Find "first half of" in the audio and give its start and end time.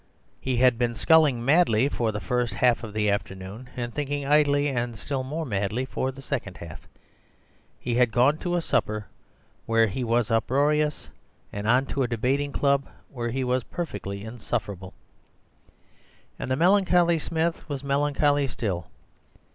2.19-2.91